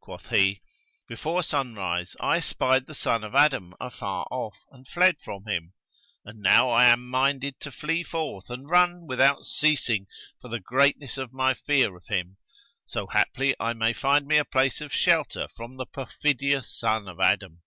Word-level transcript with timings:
Quoth 0.00 0.30
he, 0.30 0.62
'Before 1.08 1.42
sunrise 1.42 2.16
I 2.20 2.38
espied 2.38 2.86
the 2.86 2.94
son 2.94 3.22
of 3.22 3.34
Adam 3.34 3.74
afar 3.78 4.26
off, 4.30 4.56
and 4.72 4.88
fled 4.88 5.18
from 5.22 5.44
him; 5.46 5.74
and 6.24 6.40
now 6.40 6.70
I 6.70 6.86
am 6.86 7.06
minded 7.06 7.60
to 7.60 7.70
flee 7.70 8.02
forth 8.02 8.48
and 8.48 8.70
run 8.70 9.06
without 9.06 9.44
ceasing 9.44 10.06
for 10.40 10.48
the 10.48 10.58
greatness 10.58 11.18
of 11.18 11.34
my 11.34 11.52
fear 11.52 11.94
of 11.96 12.06
him, 12.06 12.38
so 12.86 13.08
haply 13.08 13.54
I 13.60 13.74
may 13.74 13.92
find 13.92 14.26
me 14.26 14.38
a 14.38 14.44
place 14.46 14.80
of 14.80 14.90
shelter 14.90 15.48
from 15.54 15.76
the 15.76 15.84
perfidious 15.84 16.74
son 16.74 17.06
of 17.06 17.20
Adam.' 17.20 17.60